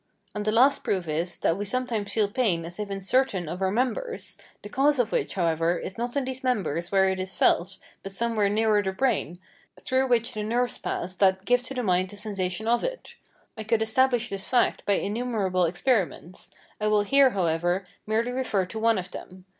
[0.33, 3.61] And the last proof is, that we sometimes feel pain as if in certain of
[3.61, 7.35] our members, the cause of which, however, is not in these members where it is
[7.35, 9.37] felt, but somewhere nearer the brain,
[9.79, 13.13] through which the nerves pass that give to the mind the sensation of it.
[13.55, 16.49] I could establish this fact by innumerable experiments;
[16.79, 19.45] I will here, however, merely refer to one of them.